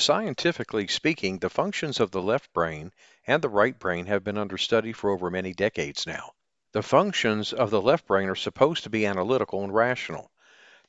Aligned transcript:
Scientifically 0.00 0.86
speaking, 0.86 1.40
the 1.40 1.50
functions 1.50 1.98
of 1.98 2.12
the 2.12 2.22
left 2.22 2.52
brain 2.52 2.92
and 3.26 3.42
the 3.42 3.48
right 3.48 3.76
brain 3.80 4.06
have 4.06 4.22
been 4.22 4.38
under 4.38 4.56
study 4.56 4.92
for 4.92 5.10
over 5.10 5.28
many 5.28 5.52
decades 5.52 6.06
now. 6.06 6.32
The 6.70 6.84
functions 6.84 7.52
of 7.52 7.70
the 7.70 7.82
left 7.82 8.06
brain 8.06 8.28
are 8.28 8.36
supposed 8.36 8.84
to 8.84 8.90
be 8.90 9.04
analytical 9.04 9.64
and 9.64 9.74
rational. 9.74 10.30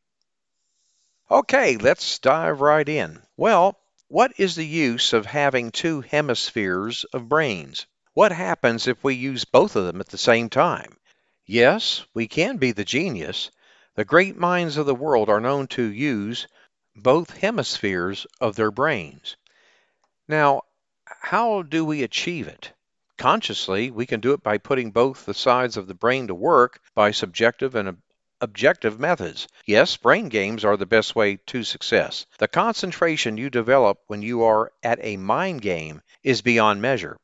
Okay, 1.30 1.76
let's 1.76 2.18
dive 2.18 2.62
right 2.62 2.88
in. 2.88 3.20
Well, 3.36 3.78
what 4.08 4.32
is 4.38 4.56
the 4.56 4.66
use 4.66 5.12
of 5.12 5.26
having 5.26 5.70
two 5.70 6.00
hemispheres 6.00 7.04
of 7.12 7.28
brains? 7.28 7.86
What 8.14 8.32
happens 8.32 8.88
if 8.88 9.04
we 9.04 9.14
use 9.14 9.44
both 9.44 9.76
of 9.76 9.84
them 9.84 10.00
at 10.00 10.08
the 10.08 10.18
same 10.18 10.48
time? 10.48 10.96
Yes, 11.44 12.04
we 12.14 12.26
can 12.28 12.56
be 12.56 12.72
the 12.72 12.84
genius. 12.84 13.50
The 13.94 14.06
great 14.06 14.36
minds 14.36 14.78
of 14.78 14.86
the 14.86 14.94
world 14.94 15.28
are 15.28 15.40
known 15.40 15.66
to 15.68 15.82
use 15.82 16.48
both 16.96 17.36
hemispheres 17.36 18.26
of 18.40 18.56
their 18.56 18.70
brains. 18.70 19.36
Now, 20.26 20.62
how 21.04 21.60
do 21.60 21.84
we 21.84 22.02
achieve 22.02 22.48
it? 22.48 22.72
Consciously, 23.18 23.90
we 23.90 24.06
can 24.06 24.20
do 24.20 24.32
it 24.32 24.42
by 24.42 24.56
putting 24.56 24.92
both 24.92 25.26
the 25.26 25.34
sides 25.34 25.76
of 25.76 25.86
the 25.86 25.94
brain 25.94 26.28
to 26.28 26.34
work 26.34 26.80
by 26.94 27.10
subjective 27.10 27.74
and 27.74 27.98
objective 28.40 28.98
methods. 28.98 29.48
Yes, 29.66 29.96
brain 29.96 30.28
games 30.28 30.64
are 30.64 30.76
the 30.76 30.86
best 30.86 31.14
way 31.14 31.36
to 31.46 31.62
success. 31.62 32.26
The 32.38 32.48
concentration 32.48 33.36
you 33.36 33.50
develop 33.50 33.98
when 34.06 34.22
you 34.22 34.42
are 34.44 34.72
at 34.82 34.98
a 35.02 35.16
mind 35.16 35.62
game 35.62 36.02
is 36.22 36.42
beyond 36.42 36.80
measure. 36.80 37.18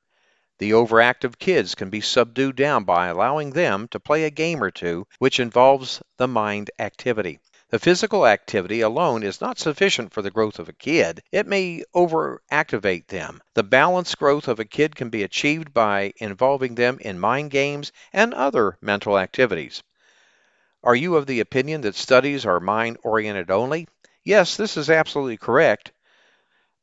The 0.59 0.71
overactive 0.71 1.38
kids 1.38 1.75
can 1.75 1.91
be 1.91 2.00
subdued 2.00 2.56
down 2.56 2.84
by 2.84 3.09
allowing 3.09 3.50
them 3.50 3.88
to 3.88 4.00
play 4.00 4.25
a 4.25 4.31
game 4.31 4.62
or 4.62 4.71
two 4.71 5.06
which 5.19 5.38
involves 5.38 6.00
the 6.16 6.28
mind 6.28 6.71
activity. 6.78 7.41
The 7.69 7.78
physical 7.81 8.27
activity 8.27 8.81
alone 8.81 9.25
is 9.25 9.41
not 9.41 9.59
sufficient 9.59 10.12
for 10.12 10.22
the 10.22 10.31
growth 10.31 10.60
of 10.60 10.69
a 10.69 10.72
kid. 10.72 11.21
It 11.33 11.48
may 11.48 11.83
overactivate 11.94 13.09
them. 13.09 13.43
The 13.54 13.65
balanced 13.65 14.19
growth 14.19 14.47
of 14.47 14.60
a 14.60 14.65
kid 14.65 14.94
can 14.94 15.10
be 15.10 15.25
achieved 15.25 15.75
by 15.75 16.12
involving 16.19 16.77
them 16.77 16.98
in 17.00 17.19
mind 17.19 17.50
games 17.50 17.91
and 18.12 18.33
other 18.33 18.78
mental 18.81 19.19
activities. 19.19 19.83
Are 20.87 20.95
you 20.95 21.17
of 21.17 21.27
the 21.27 21.41
opinion 21.41 21.81
that 21.81 21.97
studies 21.97 22.47
are 22.47 22.61
mind 22.61 22.99
oriented 23.03 23.51
only? 23.51 23.89
Yes, 24.23 24.57
this 24.57 24.77
is 24.77 24.89
absolutely 24.89 25.37
correct. 25.37 25.91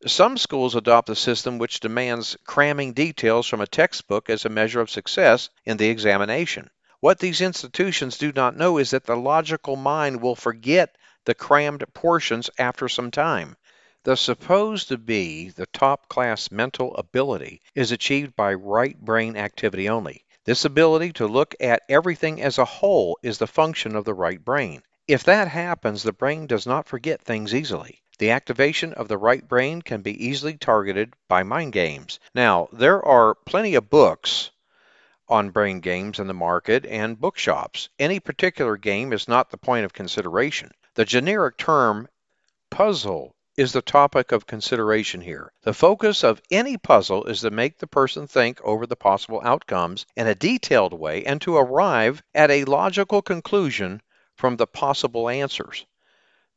Some 0.06 0.38
schools 0.38 0.76
adopt 0.76 1.10
a 1.10 1.16
system 1.16 1.58
which 1.58 1.80
demands 1.80 2.36
cramming 2.46 2.92
details 2.92 3.48
from 3.48 3.62
a 3.62 3.66
textbook 3.66 4.30
as 4.30 4.44
a 4.44 4.50
measure 4.50 4.82
of 4.82 4.90
success 4.90 5.48
in 5.64 5.78
the 5.78 5.88
examination. 5.88 6.70
What 7.00 7.20
these 7.20 7.40
institutions 7.40 8.18
do 8.18 8.34
not 8.34 8.58
know 8.58 8.78
is 8.78 8.92
that 8.92 9.06
the 9.06 9.16
logical 9.16 9.78
mind 9.78 10.22
will 10.22 10.36
forget 10.36 10.98
the 11.24 11.34
crammed 11.34 11.86
portions 11.94 12.50
after 12.58 12.90
some 12.90 13.10
time. 13.10 13.56
The 14.04 14.18
supposed 14.18 14.90
to 14.90 14.98
be 14.98 15.52
the 15.52 15.68
top 15.68 16.10
class 16.10 16.52
mental 16.52 16.94
ability 16.98 17.62
is 17.74 17.94
achieved 17.94 18.36
by 18.36 18.54
right 18.54 19.00
brain 19.00 19.38
activity 19.38 19.88
only. 19.88 20.26
This 20.46 20.66
ability 20.66 21.14
to 21.14 21.28
look 21.28 21.56
at 21.62 21.84
everything 21.88 22.42
as 22.42 22.58
a 22.58 22.66
whole 22.66 23.18
is 23.24 23.38
the 23.38 23.48
function 23.48 23.96
of 23.96 24.04
the 24.04 24.14
right 24.14 24.44
brain. 24.44 24.84
If 25.08 25.24
that 25.24 25.48
happens, 25.48 26.04
the 26.04 26.12
brain 26.12 26.48
does 26.48 26.68
not 26.68 26.86
forget 26.86 27.22
things 27.22 27.56
easily. 27.56 28.02
The 28.20 28.32
activation 28.32 28.94
of 28.94 29.08
the 29.08 29.18
right 29.18 29.48
brain 29.48 29.82
can 29.82 30.02
be 30.02 30.28
easily 30.28 30.58
targeted 30.58 31.14
by 31.30 31.44
mind 31.44 31.72
games. 31.72 32.20
Now, 32.36 32.68
there 32.74 33.02
are 33.06 33.36
plenty 33.36 33.76
of 33.76 33.90
books 33.90 34.52
on 35.30 35.50
brain 35.50 35.80
games 35.80 36.20
in 36.20 36.28
the 36.28 36.34
market 36.34 36.86
and 36.86 37.20
bookshops. 37.20 37.88
Any 37.98 38.20
particular 38.20 38.76
game 38.76 39.14
is 39.14 39.30
not 39.30 39.50
the 39.50 39.58
point 39.58 39.86
of 39.86 39.94
consideration. 39.94 40.72
The 40.96 41.06
generic 41.06 41.58
term 41.58 42.10
puzzle 42.70 43.34
is 43.56 43.72
the 43.72 43.82
topic 43.82 44.32
of 44.32 44.48
consideration 44.48 45.22
here. 45.22 45.52
The 45.62 45.74
focus 45.74 46.24
of 46.24 46.42
any 46.50 46.78
puzzle 46.78 47.26
is 47.26 47.42
to 47.42 47.52
make 47.52 47.78
the 47.78 47.88
person 47.88 48.26
think 48.26 48.60
over 48.64 48.88
the 48.88 48.96
possible 48.96 49.42
outcomes 49.44 50.08
in 50.16 50.26
a 50.26 50.34
detailed 50.34 50.94
way 50.94 51.24
and 51.24 51.40
to 51.42 51.58
arrive 51.58 52.24
at 52.34 52.50
a 52.50 52.66
logical 52.66 53.22
conclusion 53.22 54.02
from 54.36 54.58
the 54.58 54.66
possible 54.66 55.30
answers. 55.30 55.86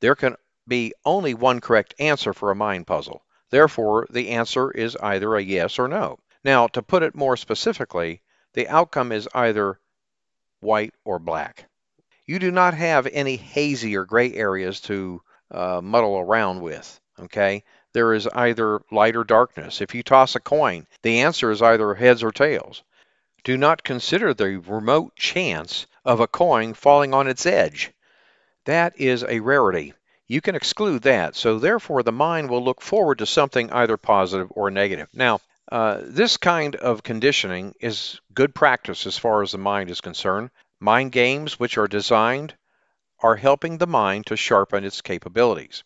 There 0.00 0.14
can 0.14 0.36
be 0.66 0.94
only 1.04 1.34
one 1.34 1.60
correct 1.60 1.94
answer 1.98 2.32
for 2.32 2.50
a 2.50 2.56
mind 2.56 2.86
puzzle. 2.86 3.22
Therefore, 3.50 4.06
the 4.10 4.30
answer 4.30 4.70
is 4.70 4.96
either 4.96 5.36
a 5.36 5.42
yes 5.42 5.78
or 5.78 5.88
no. 5.88 6.18
Now, 6.42 6.66
to 6.68 6.82
put 6.82 7.02
it 7.02 7.14
more 7.14 7.36
specifically, 7.36 8.22
the 8.54 8.68
outcome 8.68 9.12
is 9.12 9.28
either 9.34 9.78
white 10.60 10.94
or 11.04 11.18
black. 11.18 11.68
You 12.24 12.38
do 12.38 12.50
not 12.50 12.74
have 12.74 13.06
any 13.06 13.36
hazy 13.36 13.96
or 13.96 14.04
gray 14.04 14.32
areas 14.32 14.80
to 14.82 15.20
uh, 15.50 15.80
muddle 15.82 16.18
around 16.18 16.60
with. 16.60 17.00
Okay, 17.18 17.64
there 17.92 18.12
is 18.12 18.26
either 18.26 18.80
light 18.90 19.16
or 19.16 19.24
darkness. 19.24 19.80
If 19.80 19.94
you 19.94 20.02
toss 20.02 20.36
a 20.36 20.40
coin, 20.40 20.86
the 21.02 21.20
answer 21.20 21.50
is 21.50 21.62
either 21.62 21.94
heads 21.94 22.22
or 22.22 22.30
tails. 22.30 22.82
Do 23.42 23.56
not 23.56 23.84
consider 23.84 24.34
the 24.34 24.58
remote 24.58 25.16
chance 25.16 25.86
of 26.04 26.20
a 26.20 26.26
coin 26.26 26.74
falling 26.74 27.14
on 27.14 27.26
its 27.26 27.46
edge. 27.46 27.92
That 28.64 29.00
is 29.00 29.24
a 29.24 29.40
rarity. 29.40 29.94
You 30.26 30.40
can 30.40 30.56
exclude 30.56 31.02
that, 31.02 31.36
so 31.36 31.58
therefore 31.58 32.02
the 32.02 32.12
mind 32.12 32.50
will 32.50 32.64
look 32.64 32.82
forward 32.82 33.18
to 33.18 33.26
something 33.26 33.72
either 33.72 33.96
positive 33.96 34.48
or 34.50 34.70
negative. 34.70 35.08
Now, 35.14 35.40
uh, 35.70 36.00
this 36.02 36.36
kind 36.36 36.76
of 36.76 37.02
conditioning 37.02 37.74
is 37.80 38.20
good 38.34 38.54
practice 38.54 39.06
as 39.06 39.16
far 39.16 39.42
as 39.42 39.52
the 39.52 39.58
mind 39.58 39.90
is 39.90 40.00
concerned. 40.00 40.50
Mind 40.80 41.12
games, 41.12 41.58
which 41.58 41.78
are 41.78 41.88
designed 41.88 42.54
are 43.22 43.36
helping 43.36 43.78
the 43.78 43.86
mind 43.86 44.26
to 44.26 44.36
sharpen 44.36 44.84
its 44.84 45.00
capabilities. 45.00 45.84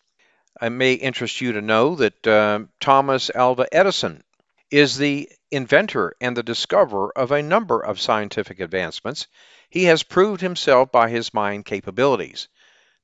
It 0.61 0.71
may 0.71 0.94
interest 0.94 1.41
you 1.41 1.53
to 1.53 1.62
know 1.62 1.94
that 1.97 2.27
uh, 2.27 2.61
Thomas 2.81 3.31
Alva 3.35 3.67
Edison 3.73 4.25
is 4.71 4.97
the 4.97 5.29
inventor 5.50 6.15
and 6.21 6.37
the 6.37 6.43
discoverer 6.43 7.12
of 7.17 7.32
a 7.32 7.43
number 7.43 7.81
of 7.81 8.00
scientific 8.00 8.61
advancements. 8.61 9.27
He 9.69 9.85
has 9.85 10.03
proved 10.03 10.41
himself 10.41 10.93
by 10.93 11.09
his 11.09 11.32
mind 11.32 11.65
capabilities. 11.65 12.49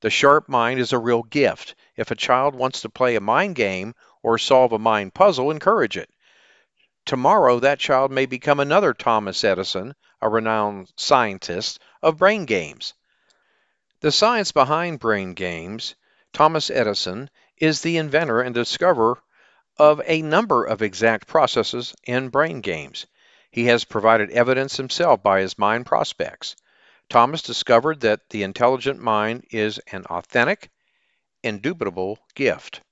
The 0.01 0.11
sharp 0.11 0.49
mind 0.49 0.81
is 0.81 0.93
a 0.93 0.99
real 0.99 1.23
gift. 1.23 1.75
If 1.97 2.11
a 2.11 2.17
child 2.17 2.55
wants 2.55 2.83
to 2.83 2.89
play 2.89 3.17
a 3.17 3.21
mind 3.21 3.55
game 3.55 3.95
or 4.23 4.39
solve 4.39 4.73
a 4.73 4.79
mind 4.79 5.15
puzzle, 5.15 5.51
encourage 5.51 5.97
it. 5.97 6.11
Tomorrow, 7.07 7.61
that 7.61 7.79
child 7.79 8.11
may 8.11 8.27
become 8.27 8.61
another 8.61 8.93
Thomas 8.93 9.43
Edison, 9.45 9.95
a 10.21 10.29
renowned 10.29 10.93
scientist 10.97 11.79
of 12.03 12.19
brain 12.19 12.45
games. 12.45 12.95
The 14.07 14.13
science 14.13 14.53
behind 14.53 15.01
brain 15.01 15.35
games, 15.35 15.97
Thomas 16.33 16.71
Edison 16.71 17.29
is 17.57 17.81
the 17.81 17.97
inventor 17.97 18.41
and 18.41 18.55
discoverer 18.55 19.21
of 19.79 20.01
a 20.05 20.23
number 20.23 20.65
of 20.65 20.81
exact 20.81 21.27
processes 21.27 21.93
in 22.05 22.29
brain 22.29 22.61
games. 22.61 23.09
He 23.51 23.65
has 23.65 23.83
provided 23.83 24.31
evidence 24.31 24.77
himself 24.77 25.25
by 25.25 25.41
his 25.41 25.59
mind 25.59 25.87
prospects. 25.87 26.55
Thomas 27.11 27.43
discovered 27.43 27.99
that 28.03 28.29
the 28.31 28.45
intelligent 28.45 29.01
mind 29.01 29.45
is 29.51 29.81
an 29.91 30.05
authentic, 30.05 30.71
indubitable 31.43 32.21
gift. 32.37 32.83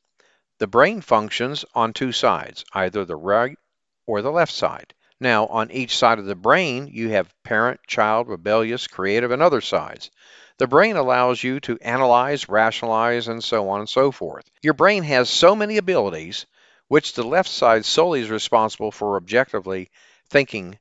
The 0.59 0.67
brain 0.67 1.01
functions 1.01 1.65
on 1.77 1.93
two 1.93 2.11
sides, 2.11 2.65
either 2.73 3.05
the 3.05 3.15
right 3.15 3.57
or 4.05 4.21
the 4.21 4.33
left 4.33 4.53
side. 4.53 4.95
Now, 5.21 5.47
on 5.47 5.71
each 5.71 5.97
side 5.97 6.19
of 6.19 6.27
the 6.27 6.35
brain, 6.35 6.91
you 6.93 7.11
have 7.11 7.35
parent, 7.45 7.81
child, 7.87 8.29
rebellious, 8.29 8.87
creative, 8.87 9.31
and 9.31 9.43
other 9.43 9.61
sides. 9.61 10.11
The 10.59 10.67
brain 10.67 10.97
allows 10.97 11.43
you 11.43 11.61
to 11.61 11.79
analyze, 11.81 12.49
rationalize, 12.49 13.29
and 13.29 13.43
so 13.43 13.69
on 13.69 13.81
and 13.81 13.89
so 13.89 14.11
forth. 14.11 14.45
Your 14.63 14.75
brain 14.75 15.03
has 15.05 15.29
so 15.31 15.57
many 15.57 15.77
abilities, 15.77 16.47
which 16.89 17.15
the 17.15 17.25
left 17.25 17.49
side 17.49 17.85
solely 17.85 18.21
is 18.21 18.31
responsible 18.31 18.91
for 18.91 19.17
objectively 19.17 19.91
thinking 20.29 20.79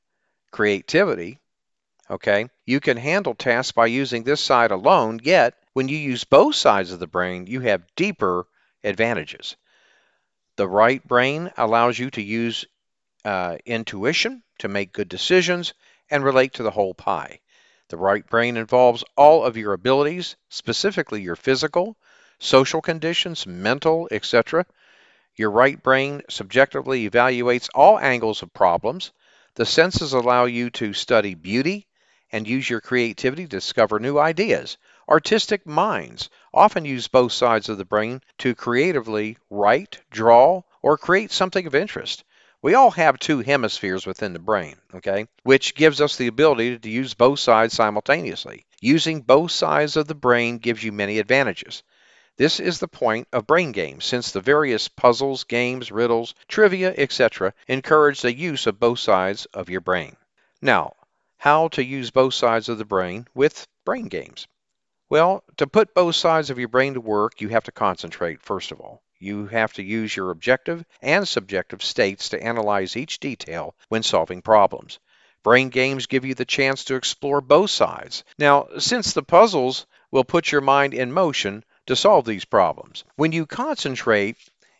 creativity. 0.51 1.39
Okay, 2.09 2.50
you 2.65 2.80
can 2.80 2.97
handle 2.97 3.33
tasks 3.33 3.71
by 3.71 3.85
using 3.85 4.24
this 4.24 4.41
side 4.41 4.71
alone, 4.71 5.19
yet, 5.24 5.56
when 5.74 5.88
you 5.88 5.97
use 5.97 6.24
both 6.24 6.56
sides 6.56 6.91
of 6.91 7.00
the 7.00 7.07
brain, 7.07 7.47
you 7.47 7.62
have 7.62 7.95
deeper 7.95 8.45
advantages. 8.83 9.56
The 10.56 10.68
right 10.68 11.06
brain 11.07 11.51
allows 11.57 11.97
you 11.97 12.12
to 12.12 12.21
use 12.21 12.65
uh, 13.25 13.58
intuition 13.66 14.44
to 14.60 14.68
make 14.68 14.94
good 14.94 15.10
decisions 15.10 15.74
and 16.10 16.24
relate 16.24 16.54
to 16.54 16.64
the 16.64 16.72
whole 16.72 16.94
pie. 16.94 17.40
The 17.90 17.98
right 17.98 18.25
brain 18.25 18.58
involves 18.58 19.04
all 19.16 19.44
of 19.44 19.58
your 19.58 19.74
abilities, 19.74 20.36
specifically 20.50 21.22
your 21.22 21.36
physical, 21.36 21.98
social 22.40 22.81
conditions, 22.81 23.46
mental, 23.46 24.08
etc. 24.12 24.66
Your 25.36 25.52
right 25.52 25.81
brain 25.81 26.22
subjectively 26.30 27.10
evaluates 27.10 27.70
all 27.74 28.00
angles 28.00 28.42
of 28.42 28.54
problems. 28.54 29.12
The 29.56 29.66
senses 29.66 30.14
allow 30.14 30.46
you 30.46 30.69
to 30.72 30.94
study 30.94 31.34
beauty 31.34 31.88
and 32.31 32.48
use 32.48 32.69
your 32.69 32.81
creativity 32.81 33.44
to 33.44 33.50
discover 33.50 34.00
new 34.00 34.18
ideas. 34.18 34.78
Artistic 35.08 35.66
minds 35.66 36.30
often 36.54 36.86
use 36.86 37.08
both 37.08 37.31
sides 37.31 37.69
of 37.69 37.78
the 37.78 37.86
brain 37.86 38.22
to 38.40 38.56
creatively 38.56 39.38
write, 39.50 40.00
draw, 40.10 40.64
or 40.81 40.98
create 40.98 41.31
something 41.31 41.68
of 41.68 41.76
interest. 41.76 42.24
We 42.63 42.75
all 42.75 42.92
have 42.92 43.19
two 43.19 43.42
hemispheres 43.42 44.06
within 44.06 44.31
the 44.31 44.39
brain, 44.39 44.77
okay, 44.95 45.27
which 45.44 45.75
gives 45.75 46.00
us 46.00 46.15
the 46.15 46.27
ability 46.27 46.80
to 46.80 46.89
use 46.89 47.13
both 47.13 47.39
sides 47.39 47.74
simultaneously. 47.74 48.65
Using 48.80 49.19
both 49.19 49.51
sides 49.51 49.98
of 49.98 50.07
the 50.07 50.15
brain 50.15 50.60
gives 50.60 50.81
you 50.81 50.94
many 50.94 51.19
advantages. 51.19 51.83
This 52.38 52.62
is 52.62 52.80
the 52.80 52.88
point 52.88 53.27
of 53.33 53.45
brain 53.45 53.74
games, 53.74 54.06
since 54.06 54.31
the 54.31 54.39
various 54.39 54.88
puzzles, 54.88 55.44
games, 55.44 55.92
riddles, 55.92 56.36
trivia, 56.48 56.94
etc., 56.98 57.54
encourage 57.68 58.21
the 58.21 58.33
use 58.33 58.66
of 58.66 58.80
both 58.80 59.00
sides 59.00 59.45
of 59.48 59.69
your 59.69 59.81
brain. 59.81 60.16
Now, 60.62 60.95
how 61.36 61.68
to 61.68 61.83
use 61.83 62.12
both 62.12 62.33
sides 62.33 62.69
of 62.69 62.77
the 62.77 62.86
brain 62.86 63.27
with 63.36 63.68
brain 63.83 64.06
games? 64.06 64.48
Well, 65.09 65.44
to 65.57 65.68
put 65.68 65.94
both 65.94 66.16
sides 66.16 66.50
of 66.50 66.57
your 66.57 66.69
brain 66.69 66.94
to 66.94 67.01
work, 67.01 67.42
you 67.42 67.50
have 67.50 67.66
to 67.66 67.74
concentrate, 67.74 68.42
first 68.42 68.71
of 68.71 68.80
all. 68.80 69.03
You 69.19 69.48
have 69.48 69.74
to 69.74 69.83
use 69.83 70.15
your 70.15 70.31
objective 70.31 70.83
and 71.01 71.27
subjective 71.27 71.83
states 71.83 72.30
to 72.30 72.44
analyze 72.44 72.98
each 72.98 73.19
detail 73.19 73.75
when 73.89 74.04
solving 74.04 74.42
problems. 74.42 75.00
Brain 75.44 75.69
games 75.69 76.07
give 76.07 76.25
you 76.25 76.33
the 76.36 76.45
chance 76.45 76.86
to 76.86 76.95
explore 76.95 77.42
both 77.42 77.69
sides. 77.69 78.24
Now, 78.39 78.68
since 78.80 79.13
the 79.13 79.24
puzzles 79.24 79.86
will 80.10 80.24
put 80.24 80.51
your 80.51 80.62
mind 80.62 80.94
in 80.94 81.12
motion 81.12 81.63
to 81.88 81.95
solve 81.95 82.25
these 82.25 82.45
problems, 82.45 83.04
when 83.15 83.31
you 83.31 83.45
concentrate, 83.45 84.38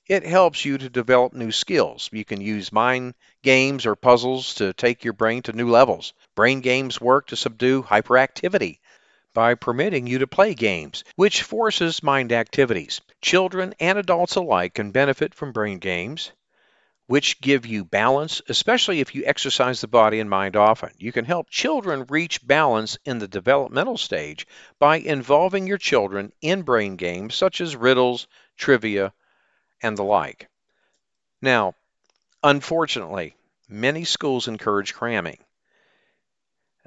it 0.08 0.26
helps 0.26 0.66
you 0.66 0.78
to 0.78 0.90
develop 0.90 1.34
new 1.34 1.52
skills. 1.52 2.10
You 2.12 2.26
can 2.26 2.42
use 2.42 2.72
mind 2.72 3.14
games 3.44 3.86
or 3.86 3.96
puzzles 3.96 4.56
to 4.56 4.74
take 4.74 5.04
your 5.04 5.14
brain 5.14 5.42
to 5.44 5.54
new 5.54 5.70
levels. 5.70 6.14
Brain 6.36 6.62
games 6.62 7.00
work 7.00 7.28
to 7.28 7.36
subdue 7.36 7.84
hyperactivity 7.84 8.80
by 9.34 9.56
permitting 9.56 10.08
you 10.08 10.20
to 10.20 10.28
play 10.28 10.54
games, 10.54 11.04
which 11.16 11.44
forces 11.44 12.04
mind 12.04 12.32
activities. 12.32 13.02
Children 13.22 13.74
and 13.80 13.98
adults 13.98 14.36
alike 14.36 14.76
can 14.76 14.92
benefit 14.92 15.34
from 15.34 15.52
brain 15.52 15.80
games, 15.80 16.32
which 17.08 17.42
give 17.42 17.66
you 17.66 17.84
balance, 17.84 18.42
especially 18.48 19.00
if 19.00 19.14
you 19.14 19.24
exercise 19.26 19.82
the 19.82 19.88
body 19.88 20.20
and 20.20 20.30
mind 20.30 20.56
often. 20.56 20.92
You 20.98 21.12
can 21.12 21.26
help 21.26 21.50
children 21.50 22.06
reach 22.08 22.46
balance 22.46 22.98
in 23.06 23.20
the 23.20 23.28
developmental 23.28 23.98
stage 23.98 24.48
by 24.80 24.98
involving 24.98 25.68
your 25.68 25.78
children 25.78 26.32
in 26.42 26.62
brain 26.62 26.96
games 26.96 27.36
such 27.36 27.60
as 27.60 27.76
riddles, 27.76 28.28
trivia, 28.58 29.14
and 29.82 29.98
the 29.98 30.04
like. 30.04 30.48
Now, 31.42 31.76
unfortunately, 32.42 33.36
many 33.68 34.06
schools 34.06 34.48
encourage 34.48 34.94
cramming. 34.94 35.40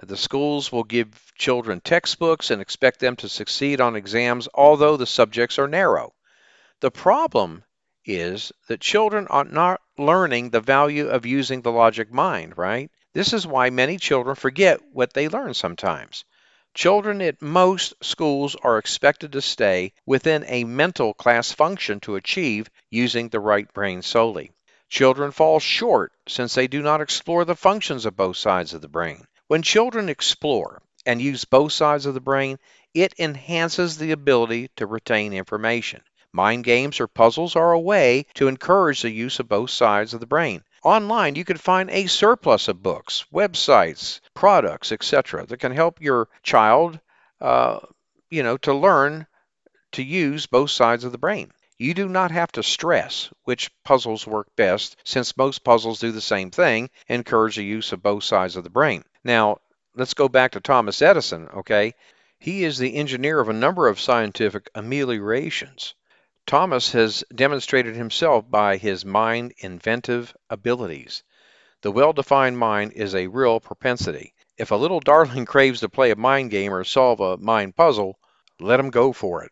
The 0.02 0.16
schools 0.16 0.70
will 0.70 0.84
give 0.84 1.32
children 1.37 1.81
textbooks 1.81 2.50
and 2.50 2.60
expect 2.60 3.00
them 3.00 3.16
to 3.16 3.31
succeed 3.31 3.81
on 3.81 3.96
exams, 3.96 4.46
although 4.52 4.98
the 4.98 5.06
subjects 5.06 5.58
are 5.58 5.66
narrow. 5.66 6.12
The 6.81 6.90
problem 6.90 7.64
is 8.04 8.52
that 8.69 8.82
children 8.82 9.26
are 9.28 9.44
not 9.44 9.81
learning 9.96 10.50
the 10.50 10.60
value 10.60 11.08
of 11.08 11.25
using 11.25 11.62
the 11.62 11.72
logic 11.72 12.12
mind, 12.12 12.58
right? 12.58 12.90
This 13.14 13.32
is 13.32 13.46
why 13.46 13.70
many 13.70 13.96
children 13.96 14.37
forget 14.37 14.81
what 14.93 15.14
they 15.14 15.28
learn 15.28 15.54
sometimes. 15.54 16.26
Children 16.75 17.22
at 17.22 17.40
most 17.40 17.94
schools 18.02 18.54
are 18.62 18.76
expected 18.76 19.32
to 19.32 19.40
stay 19.40 19.94
within 20.04 20.44
a 20.46 20.64
mental 20.64 21.14
class 21.14 21.52
function 21.52 22.00
to 22.00 22.16
achieve 22.16 22.69
using 22.90 23.31
the 23.31 23.40
right 23.40 23.72
brain 23.72 24.02
solely. 24.02 24.52
Children 24.90 25.32
fall 25.32 25.58
short 25.58 26.12
since 26.28 26.54
they 26.54 26.66
do 26.66 26.82
not 26.82 27.00
explore 27.00 27.46
the 27.46 27.56
functions 27.56 28.04
of 28.04 28.14
both 28.14 28.37
sides 28.37 28.75
of 28.75 28.82
the 28.82 28.88
brain. 28.88 29.26
When 29.48 29.62
children 29.62 30.08
explore 30.08 30.82
and 31.04 31.22
use 31.22 31.44
both 31.44 31.72
sides 31.72 32.04
of 32.04 32.14
the 32.14 32.20
brain, 32.20 32.58
it 32.94 33.14
enhances 33.16 33.96
the 33.96 34.10
ability 34.10 34.70
to 34.75 34.87
retain 34.87 35.32
information. 35.32 36.02
Mind 36.32 36.64
games 36.64 36.98
or 36.98 37.06
puzzles 37.06 37.54
are 37.54 37.70
a 37.70 37.78
way 37.78 38.26
to 38.34 38.48
encourage 38.48 39.02
the 39.02 39.10
use 39.10 39.38
of 39.38 39.48
both 39.48 39.70
sides 39.70 40.14
of 40.14 40.19
the 40.19 40.26
brain. 40.26 40.64
Online, 40.82 41.37
you 41.37 41.44
can 41.44 41.58
find 41.58 41.90
a 41.90 42.08
surplus 42.08 42.66
of 42.66 42.82
books, 42.82 43.25
websites, 43.32 44.18
products, 44.35 44.90
etc., 44.90 45.47
that 45.47 45.59
can 45.59 45.71
help 45.71 46.00
your 46.00 46.28
child, 46.42 46.99
uh, 47.40 47.78
you 48.28 48.42
know, 48.42 48.56
to 48.56 48.75
learn 48.75 49.28
to 49.92 50.02
use 50.02 50.47
both 50.47 50.73
sides 50.73 51.04
of 51.04 51.12
the 51.12 51.18
brain. 51.18 51.52
You 51.78 51.94
do 51.94 52.09
not 52.09 52.32
have 52.32 52.50
to 52.52 52.62
stress 52.64 53.30
which 53.44 53.71
puzzles 53.85 54.26
work 54.26 54.49
best, 54.56 54.97
since 55.04 55.37
most 55.37 55.62
puzzles 55.62 56.00
do 56.00 56.11
the 56.11 56.21
same 56.21 56.50
thing, 56.50 56.90
encourage 57.09 57.56
the 57.56 57.64
use 57.64 57.92
of 57.92 58.02
both 58.02 58.25
sides 58.25 58.56
of 58.56 58.64
the 58.64 58.71
brain. 58.71 59.04
Now, 59.26 59.59
let's 59.97 60.14
go 60.14 60.28
back 60.28 60.52
to 60.52 60.61
Thomas 60.61 61.02
Edison, 61.02 61.49
okay? 61.49 61.95
He 62.38 62.62
is 62.62 62.78
the 62.78 62.95
engineer 62.95 63.40
of 63.40 63.49
a 63.49 63.52
number 63.52 63.88
of 63.88 63.99
scientific 63.99 64.71
ameliorations. 64.73 65.95
Thomas 66.47 66.92
has 66.92 67.25
demonstrated 67.35 67.97
himself 67.97 68.49
by 68.49 68.76
his 68.76 69.04
mind 69.04 69.52
inventive 69.59 70.33
abilities. 70.49 71.25
The 71.80 71.90
well 71.90 72.12
defined 72.12 72.59
mind 72.59 72.92
is 72.92 73.16
a 73.16 73.26
real 73.26 73.59
propensity. 73.59 74.33
If 74.59 74.71
a 74.71 74.76
little 74.76 75.00
darling 75.00 75.45
craves 75.54 75.80
to 75.80 75.88
play 75.88 76.12
a 76.12 76.16
mind 76.16 76.52
game 76.52 76.73
or 76.73 76.85
solve 76.85 77.18
a 77.18 77.37
mind 77.37 77.75
puzzle, 77.75 78.21
let 78.61 78.78
him 78.78 78.90
go 78.90 79.12
for 79.12 79.42
it. 79.42 79.50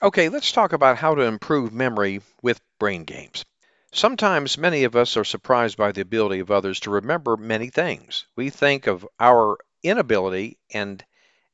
Okay, 0.00 0.28
let's 0.28 0.52
talk 0.52 0.72
about 0.72 0.98
how 0.98 1.16
to 1.16 1.22
improve 1.22 1.72
memory 1.72 2.20
with 2.42 2.60
brain 2.78 3.02
games. 3.02 3.44
Sometimes 3.92 4.58
many 4.58 4.84
of 4.84 4.94
us 4.94 5.16
are 5.16 5.24
surprised 5.24 5.78
by 5.78 5.92
the 5.92 6.02
ability 6.02 6.40
of 6.40 6.50
others 6.50 6.78
to 6.80 6.90
remember 6.90 7.38
many 7.38 7.70
things. 7.70 8.26
We 8.36 8.50
think 8.50 8.86
of 8.86 9.08
our 9.18 9.56
inability 9.82 10.58
and 10.70 11.02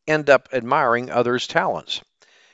end 0.08 0.28
up 0.28 0.48
admiring 0.52 1.10
others' 1.10 1.46
talents. 1.46 2.00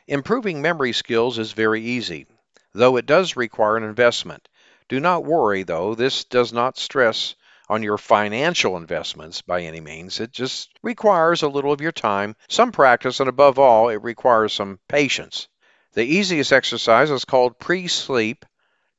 Improving 0.07 0.61
memory 0.61 0.93
skills 0.93 1.39
is 1.39 1.53
very 1.53 1.81
easy, 1.81 2.27
though 2.75 2.97
it 2.97 3.07
does 3.07 3.37
require 3.37 3.79
an 3.79 3.83
investment. 3.83 4.49
Do 4.89 5.01
not 5.01 5.25
worry, 5.25 5.63
though, 5.63 5.95
this 5.95 6.25
does 6.25 6.53
not 6.53 6.77
stress 6.77 7.35
on 7.71 7.83
your 7.83 7.97
financial 7.97 8.77
investments 8.77 9.41
by 9.41 9.63
any 9.63 9.81
means. 9.81 10.21
It 10.21 10.31
just 10.31 10.69
requires 10.83 11.43
a 11.43 11.49
little 11.49 11.73
of 11.73 11.81
your 11.81 11.91
time, 11.91 12.37
some 12.49 12.71
practice, 12.71 13.19
and 13.19 13.31
above 13.31 13.59
all, 13.59 13.89
it 13.89 14.03
requires 14.03 14.53
some 14.53 14.79
patience. 14.89 15.49
The 15.95 16.05
easiest 16.05 16.53
exercise 16.53 17.11
is 17.11 17.25
called 17.25 17.59
pre 17.59 17.89
sleep 17.89 18.45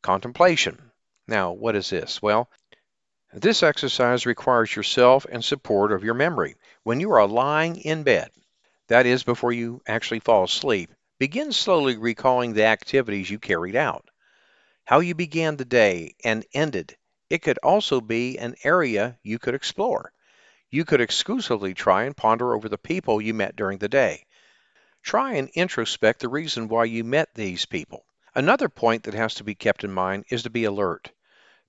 Contemplation. 0.02 0.92
Now, 1.28 1.52
what 1.52 1.76
is 1.76 1.90
this? 1.90 2.22
Well, 2.22 2.50
this 3.34 3.64
exercise 3.64 4.26
requires 4.26 4.76
yourself 4.76 5.26
and 5.32 5.44
support 5.44 5.92
of 5.92 6.04
your 6.04 6.16
memory. 6.16 6.56
When 6.84 7.00
you 7.00 7.12
are 7.12 7.28
lying 7.28 7.78
in 7.78 8.04
bed, 8.04 8.32
that 8.88 9.06
is, 9.06 9.24
before 9.24 9.54
you 9.54 9.82
actually 9.88 10.20
fall 10.20 10.44
asleep, 10.44 10.92
begin 11.20 11.52
slowly 11.52 11.98
recalling 11.98 12.54
the 12.54 12.66
activities 12.66 13.30
you 13.30 13.40
carried 13.40 13.76
out, 13.76 14.10
how 14.86 15.00
you 15.00 15.16
began 15.16 15.56
the 15.56 15.66
day 15.66 16.16
and 16.24 16.46
ended 16.54 16.98
It 17.30 17.42
could 17.42 17.60
also 17.60 18.02
be 18.02 18.38
an 18.38 18.56
area 18.66 19.18
you 19.24 19.40
could 19.40 19.56
explore. 19.56 20.12
You 20.70 20.84
could 20.84 21.00
exclusively 21.00 21.74
try 21.74 22.04
and 22.04 22.18
ponder 22.18 22.54
over 22.54 22.68
the 22.68 22.78
people 22.78 23.22
you 23.22 23.34
met 23.34 23.56
during 23.56 23.78
the 23.78 23.88
day. 23.88 24.26
Try 25.02 25.36
and 25.36 25.50
introspect 25.54 26.20
the 26.20 26.28
reason 26.28 26.68
why 26.68 26.84
you 26.84 27.06
met 27.06 27.34
these 27.34 27.66
people. 27.66 28.04
Another 28.34 28.70
point 28.70 29.04
that 29.04 29.14
has 29.14 29.36
to 29.36 29.44
be 29.44 29.56
kept 29.56 29.84
in 29.84 29.92
mind 29.92 30.24
is 30.30 30.44
to 30.44 30.50
be 30.50 30.64
alert. 30.64 31.12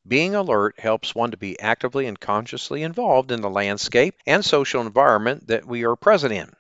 Being 0.07 0.37
alert 0.37 0.79
helps 0.79 1.13
one 1.13 1.33
to 1.33 1.37
be 1.37 1.59
actively 1.59 2.07
and 2.07 2.21
consciously 2.21 2.85
involved 2.85 3.33
in 3.33 3.41
the 3.41 3.51
landscape 3.51 4.15
and 4.29 4.45
social 4.45 4.81
environment 4.81 5.49
that 5.49 5.65
we 5.65 5.85
are 5.85 5.97
present 5.97 6.33
in. 6.33 6.53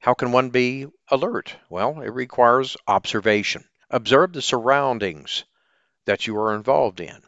How 0.00 0.12
can 0.12 0.32
one 0.32 0.50
be 0.50 0.88
alert? 1.08 1.54
Well, 1.68 2.00
it 2.00 2.08
requires 2.08 2.76
observation. 2.88 3.64
Observe 3.90 4.32
the 4.32 4.42
surroundings 4.42 5.44
that 6.04 6.26
you 6.26 6.36
are 6.36 6.52
involved 6.52 6.98
in. 6.98 7.22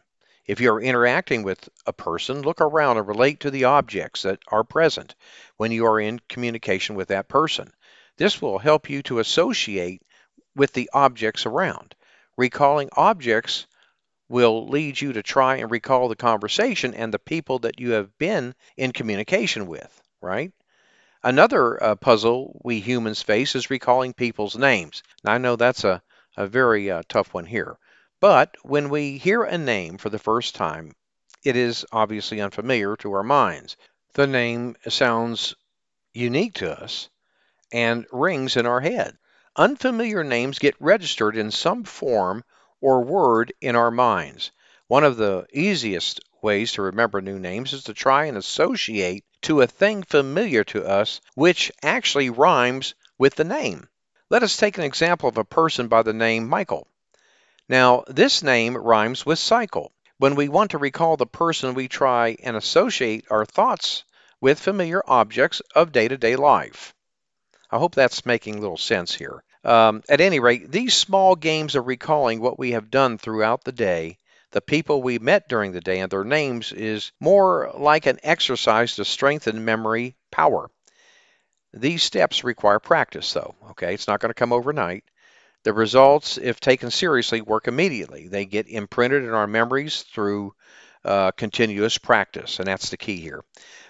If 0.45 0.59
you 0.59 0.73
are 0.73 0.81
interacting 0.81 1.43
with 1.43 1.69
a 1.85 1.93
person, 1.93 2.41
look 2.41 2.59
around 2.59 2.97
and 2.97 3.07
relate 3.07 3.39
to 3.39 3.51
the 3.51 3.63
objects 3.63 4.23
that 4.23 4.39
are 4.49 4.65
present 4.65 5.15
when 5.55 5.71
you 5.71 5.85
are 5.85 5.99
in 5.99 6.19
communication 6.27 6.95
with 6.95 7.07
that 7.07 7.29
person. 7.29 7.71
This 8.17 8.41
will 8.41 8.59
help 8.59 8.89
you 8.89 9.01
to 9.03 9.19
associate 9.19 10.01
with 10.57 10.73
the 10.73 10.89
objects 10.91 11.45
around. 11.45 11.95
Recalling 12.37 12.89
objects 12.93 13.65
will 14.29 14.67
lead 14.67 15.01
you 15.01 15.13
to 15.13 15.23
try 15.23 15.57
and 15.57 15.71
recall 15.71 16.07
the 16.07 16.15
conversation 16.15 16.93
and 16.93 17.13
the 17.13 17.19
people 17.19 17.59
that 17.59 17.79
you 17.79 17.91
have 17.91 18.17
been 18.17 18.53
in 18.75 18.91
communication 18.91 19.67
with, 19.67 20.01
right? 20.21 20.51
Another 21.23 21.81
uh, 21.81 21.95
puzzle 21.95 22.61
we 22.63 22.79
humans 22.79 23.21
face 23.21 23.55
is 23.55 23.69
recalling 23.69 24.13
people's 24.13 24.55
names. 24.55 25.01
Now, 25.23 25.33
I 25.33 25.37
know 25.39 25.55
that's 25.55 25.83
a, 25.83 26.01
a 26.35 26.47
very 26.47 26.91
uh, 26.91 27.03
tough 27.09 27.33
one 27.33 27.45
here. 27.45 27.77
But 28.19 28.55
when 28.63 28.89
we 28.89 29.17
hear 29.17 29.43
a 29.43 29.57
name 29.57 29.97
for 29.97 30.09
the 30.09 30.19
first 30.19 30.55
time, 30.55 30.93
it 31.43 31.55
is 31.55 31.85
obviously 31.91 32.41
unfamiliar 32.41 32.95
to 32.97 33.13
our 33.13 33.23
minds. 33.23 33.77
The 34.13 34.27
name 34.27 34.75
sounds 34.87 35.55
unique 36.13 36.53
to 36.55 36.81
us 36.81 37.09
and 37.71 38.05
rings 38.11 38.57
in 38.57 38.65
our 38.65 38.81
head. 38.81 39.17
Unfamiliar 39.59 40.23
names 40.23 40.59
get 40.59 40.75
registered 40.79 41.35
in 41.35 41.49
some 41.49 41.83
form 41.83 42.43
or 42.79 43.03
word 43.03 43.51
in 43.59 43.75
our 43.75 43.89
minds. 43.89 44.51
One 44.85 45.03
of 45.03 45.17
the 45.17 45.47
easiest 45.51 46.19
ways 46.43 46.73
to 46.73 46.83
remember 46.83 47.21
new 47.21 47.39
names 47.39 47.73
is 47.73 47.85
to 47.85 47.95
try 47.95 48.25
and 48.25 48.37
associate 48.37 49.25
to 49.41 49.61
a 49.61 49.65
thing 49.65 50.03
familiar 50.03 50.63
to 50.65 50.85
us 50.85 51.21
which 51.33 51.71
actually 51.81 52.29
rhymes 52.29 52.93
with 53.17 53.33
the 53.33 53.43
name. 53.43 53.89
Let 54.29 54.43
us 54.43 54.57
take 54.57 54.77
an 54.77 54.83
example 54.83 55.27
of 55.27 55.39
a 55.39 55.43
person 55.43 55.87
by 55.87 56.03
the 56.03 56.13
name 56.13 56.47
Michael. 56.47 56.87
Now, 57.67 58.03
this 58.05 58.43
name 58.43 58.77
rhymes 58.77 59.25
with 59.25 59.39
cycle. 59.39 59.91
When 60.19 60.35
we 60.35 60.49
want 60.49 60.69
to 60.71 60.77
recall 60.77 61.17
the 61.17 61.25
person, 61.25 61.73
we 61.73 61.87
try 61.87 62.37
and 62.43 62.55
associate 62.55 63.25
our 63.31 63.43
thoughts 63.43 64.03
with 64.39 64.59
familiar 64.59 65.01
objects 65.07 65.61
of 65.73 65.91
day 65.91 66.07
to 66.07 66.17
day 66.17 66.35
life. 66.35 66.93
I 67.71 67.79
hope 67.79 67.95
that's 67.95 68.25
making 68.25 68.55
a 68.55 68.61
little 68.61 68.77
sense 68.77 69.15
here. 69.15 69.43
Um, 69.63 70.03
at 70.07 70.21
any 70.21 70.39
rate, 70.39 70.71
these 70.71 70.93
small 70.93 71.35
games 71.35 71.75
of 71.75 71.87
recalling 71.87 72.39
what 72.39 72.59
we 72.59 72.71
have 72.71 72.91
done 72.91 73.17
throughout 73.17 73.63
the 73.63 73.71
day, 73.71 74.17
the 74.51 74.61
people 74.61 75.01
we 75.01 75.19
met 75.19 75.49
during 75.49 75.71
the 75.71 75.81
day, 75.81 75.99
and 75.99 76.11
their 76.11 76.23
names 76.23 76.71
is 76.71 77.11
more 77.19 77.71
like 77.75 78.05
an 78.05 78.19
exercise 78.23 78.95
to 78.95 79.05
strengthen 79.05 79.65
memory 79.65 80.15
power. 80.31 80.69
These 81.73 82.03
steps 82.03 82.43
require 82.43 82.79
practice, 82.79 83.31
though. 83.33 83.55
Okay, 83.71 83.93
it's 83.93 84.07
not 84.07 84.19
going 84.19 84.29
to 84.29 84.33
come 84.33 84.53
overnight. 84.53 85.03
The 85.63 85.73
results, 85.73 86.37
if 86.37 86.59
taken 86.59 86.91
seriously, 86.91 87.41
work 87.41 87.67
immediately. 87.67 88.29
They 88.29 88.45
get 88.45 88.69
imprinted 88.69 89.23
in 89.23 89.31
our 89.31 89.47
memories 89.47 90.03
through 90.03 90.53
uh, 91.03 91.31
continuous 91.31 91.97
practice, 91.97 92.59
and 92.59 92.67
that's 92.67 92.89
the 92.89 92.97
key 92.97 93.17
here. 93.17 93.43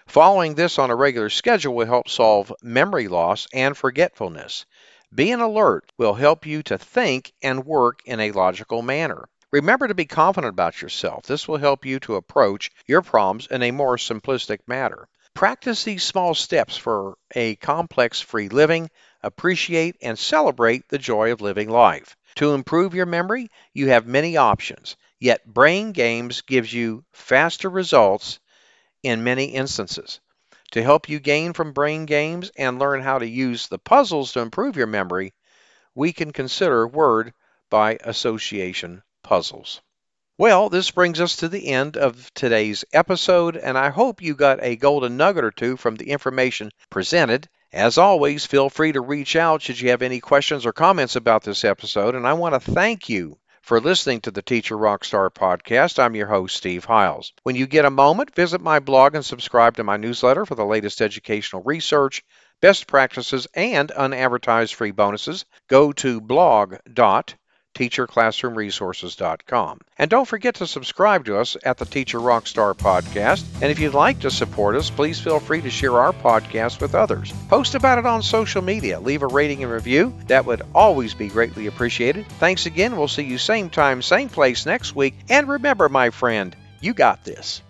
Following 0.07 0.55
this 0.55 0.79
on 0.79 0.89
a 0.89 0.95
regular 0.95 1.29
schedule 1.29 1.75
will 1.75 1.85
help 1.85 2.09
solve 2.09 2.53
memory 2.63 3.07
loss 3.07 3.47
and 3.53 3.77
forgetfulness. 3.77 4.65
Being 5.13 5.41
alert 5.41 5.91
will 5.97 6.13
help 6.13 6.45
you 6.45 6.63
to 6.63 6.77
think 6.77 7.33
and 7.41 7.65
work 7.65 8.01
in 8.05 8.19
a 8.19 8.31
logical 8.31 8.81
manner. 8.81 9.29
Remember 9.51 9.87
to 9.87 9.95
be 9.95 10.05
confident 10.05 10.51
about 10.51 10.81
yourself. 10.81 11.25
This 11.25 11.47
will 11.47 11.57
help 11.57 11.85
you 11.85 11.99
to 12.01 12.15
approach 12.15 12.69
your 12.85 13.01
problems 13.01 13.47
in 13.47 13.63
a 13.63 13.71
more 13.71 13.95
simplistic 13.95 14.59
manner. 14.67 15.07
Practice 15.33 15.83
these 15.83 16.03
small 16.03 16.33
steps 16.33 16.75
for 16.75 17.15
a 17.33 17.55
complex 17.55 18.19
free 18.19 18.49
living 18.49 18.89
appreciate, 19.23 19.95
and 20.01 20.17
celebrate 20.17 20.87
the 20.89 20.97
joy 20.97 21.31
of 21.31 21.41
living 21.41 21.69
life. 21.69 22.15
To 22.35 22.53
improve 22.53 22.93
your 22.93 23.05
memory, 23.05 23.49
you 23.73 23.89
have 23.89 24.05
many 24.05 24.37
options, 24.37 24.95
yet 25.19 25.45
Brain 25.45 25.91
Games 25.91 26.41
gives 26.41 26.71
you 26.71 27.03
faster 27.13 27.69
results 27.69 28.39
in 29.03 29.23
many 29.23 29.45
instances. 29.45 30.19
To 30.71 30.83
help 30.83 31.07
you 31.07 31.19
gain 31.19 31.53
from 31.53 31.71
Brain 31.71 32.05
Games 32.05 32.51
and 32.57 32.77
learn 32.77 33.01
how 33.01 33.19
to 33.19 33.27
use 33.27 33.67
the 33.67 33.79
puzzles 33.79 34.33
to 34.33 34.41
improve 34.41 34.75
your 34.75 34.87
memory, 34.87 35.33
we 35.95 36.11
can 36.11 36.31
consider 36.33 36.87
word 36.87 37.33
by 37.69 37.97
association 38.01 39.01
puzzles. 39.23 39.81
Well, 40.37 40.69
this 40.69 40.91
brings 40.91 41.19
us 41.19 41.37
to 41.37 41.47
the 41.47 41.69
end 41.69 41.97
of 41.97 42.31
today's 42.33 42.85
episode, 42.93 43.57
and 43.57 43.77
I 43.77 43.89
hope 43.89 44.21
you 44.21 44.35
got 44.35 44.61
a 44.61 44.75
golden 44.75 45.17
nugget 45.17 45.43
or 45.43 45.51
two 45.51 45.77
from 45.77 45.95
the 45.95 46.09
information 46.11 46.71
presented. 46.89 47.49
As 47.73 47.97
always, 47.97 48.45
feel 48.45 48.69
free 48.69 48.91
to 48.91 49.01
reach 49.01 49.35
out 49.35 49.61
should 49.61 49.79
you 49.79 49.89
have 49.89 50.01
any 50.01 50.19
questions 50.19 50.65
or 50.65 50.73
comments 50.73 51.15
about 51.15 51.43
this 51.43 51.65
episode. 51.65 52.13
And 52.13 52.27
I 52.27 52.33
want 52.33 52.53
to 52.53 52.71
thank 52.71 53.09
you 53.09 53.39
for 53.67 53.81
listening 53.81 54.21
to 54.21 54.31
the 54.31 54.41
Teacher 54.41 54.77
Rockstar 54.77 55.29
podcast. 55.29 55.99
I'm 55.99 56.15
your 56.15 56.27
host, 56.27 56.55
Steve 56.55 56.85
Hiles. 56.85 57.33
When 57.43 57.57
you 57.57 57.67
get 57.67 57.83
a 57.83 57.89
moment, 57.89 58.33
visit 58.33 58.61
my 58.61 58.79
blog 58.79 59.13
and 59.13 59.25
subscribe 59.25 59.75
to 59.75 59.83
my 59.83 59.97
newsletter 59.97 60.45
for 60.45 60.55
the 60.55 60.63
latest 60.63 61.01
educational 61.01 61.63
research, 61.63 62.23
best 62.61 62.87
practices, 62.87 63.45
and 63.53 63.91
unadvertised 63.91 64.73
free 64.73 64.91
bonuses. 64.91 65.43
Go 65.67 65.91
to 65.91 66.21
blog 66.21 66.75
teacherclassroomresources.com. 67.77 69.81
And 69.99 70.09
don't 70.09 70.27
forget 70.27 70.55
to 70.55 70.67
subscribe 70.67 71.25
to 71.25 71.37
us 71.37 71.57
at 71.63 71.77
the 71.77 71.85
Teacher 71.85 72.19
Rockstar 72.19 72.75
podcast. 72.75 73.45
And 73.61 73.71
if 73.71 73.79
you'd 73.79 73.93
like 73.93 74.19
to 74.21 74.31
support 74.31 74.75
us, 74.75 74.89
please 74.89 75.19
feel 75.19 75.39
free 75.39 75.61
to 75.61 75.69
share 75.69 75.99
our 75.99 76.13
podcast 76.13 76.81
with 76.81 76.95
others. 76.95 77.33
Post 77.49 77.75
about 77.75 77.99
it 77.99 78.05
on 78.05 78.23
social 78.23 78.61
media, 78.61 78.99
leave 78.99 79.23
a 79.23 79.27
rating 79.27 79.63
and 79.63 79.71
review. 79.71 80.13
That 80.27 80.45
would 80.45 80.63
always 80.73 81.13
be 81.13 81.27
greatly 81.27 81.67
appreciated. 81.67 82.25
Thanks 82.39 82.65
again. 82.65 82.97
We'll 82.97 83.07
see 83.07 83.23
you 83.23 83.37
same 83.37 83.69
time, 83.69 84.01
same 84.01 84.29
place 84.29 84.65
next 84.65 84.95
week. 84.95 85.15
And 85.29 85.47
remember, 85.47 85.89
my 85.89 86.09
friend, 86.09 86.55
you 86.81 86.93
got 86.93 87.23
this. 87.23 87.61